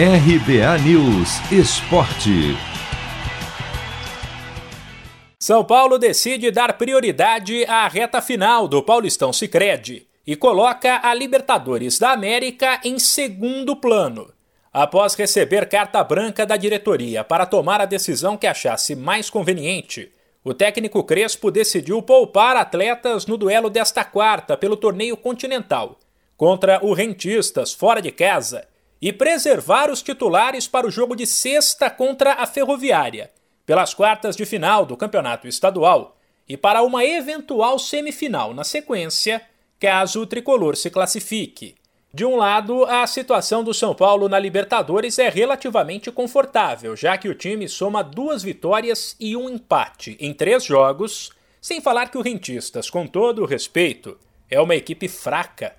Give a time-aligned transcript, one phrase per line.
[0.00, 2.56] RBA News Esporte.
[5.40, 11.98] São Paulo decide dar prioridade à reta final do Paulistão Sicredi e coloca a Libertadores
[11.98, 14.32] da América em segundo plano.
[14.72, 20.12] Após receber carta branca da diretoria para tomar a decisão que achasse mais conveniente,
[20.44, 25.98] o técnico Crespo decidiu poupar atletas no duelo desta quarta pelo torneio continental
[26.36, 28.64] contra o Rentistas fora de casa
[29.00, 33.30] e preservar os titulares para o jogo de sexta contra a Ferroviária,
[33.64, 36.16] pelas quartas de final do Campeonato Estadual
[36.48, 39.42] e para uma eventual semifinal na sequência,
[39.78, 41.76] caso o tricolor se classifique.
[42.12, 47.28] De um lado, a situação do São Paulo na Libertadores é relativamente confortável, já que
[47.28, 52.22] o time soma duas vitórias e um empate em três jogos, sem falar que o
[52.22, 54.18] Rentistas, com todo o respeito,
[54.50, 55.76] é uma equipe fraca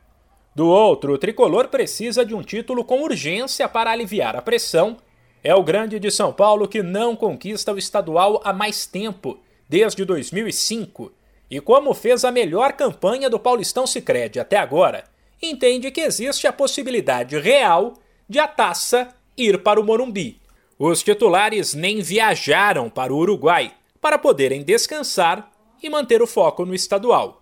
[0.59, 4.97] do outro, o tricolor precisa de um título com urgência para aliviar a pressão.
[5.41, 10.03] É o grande de São Paulo que não conquista o estadual há mais tempo, desde
[10.03, 11.13] 2005,
[11.49, 15.05] e como fez a melhor campanha do Paulistão Sicredi até agora,
[15.41, 17.93] entende que existe a possibilidade real
[18.27, 20.41] de a taça ir para o Morumbi.
[20.77, 25.49] Os titulares nem viajaram para o Uruguai para poderem descansar
[25.81, 27.38] e manter o foco no estadual.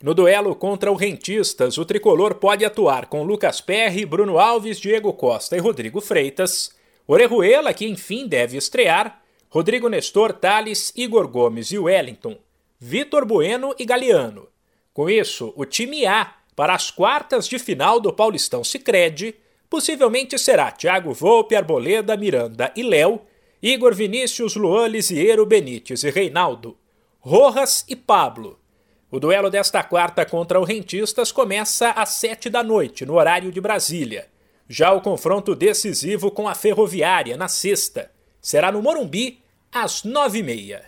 [0.00, 5.12] No duelo contra o Rentistas, o tricolor pode atuar com Lucas Perry, Bruno Alves, Diego
[5.12, 6.70] Costa e Rodrigo Freitas,
[7.04, 12.38] Orejuela, que enfim deve estrear, Rodrigo Nestor, Thales, Igor Gomes e Wellington,
[12.78, 14.46] Vitor Bueno e Galeano.
[14.94, 19.34] Com isso, o time A para as quartas de final do Paulistão Sicredi
[19.68, 23.20] possivelmente será Thiago Volpe, Arboleda, Miranda e Léo,
[23.60, 26.76] Igor Vinícius, Luan Lisiero, Benítez e Reinaldo,
[27.18, 28.58] Rojas e Pablo,
[29.10, 33.60] o duelo desta quarta contra o Rentistas começa às sete da noite, no horário de
[33.60, 34.28] Brasília.
[34.68, 39.42] Já o confronto decisivo com a Ferroviária, na sexta, será no Morumbi,
[39.72, 40.84] às nove e meia.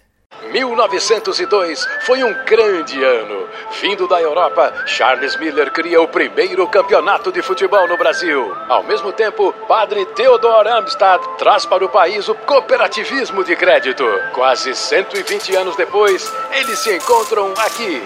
[0.53, 3.49] 1902 foi um grande ano.
[3.81, 8.55] Vindo da Europa, Charles Miller cria o primeiro campeonato de futebol no Brasil.
[8.69, 14.05] Ao mesmo tempo, padre Theodor Amstad traz para o país o cooperativismo de crédito.
[14.33, 18.03] Quase 120 anos depois, eles se encontram aqui.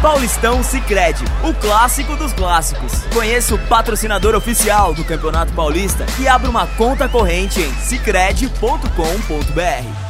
[0.00, 3.04] Paulistão Sicredi, o clássico dos clássicos.
[3.12, 10.09] Conheça o patrocinador oficial do Campeonato Paulista e abra uma conta corrente em sicredi.com.br.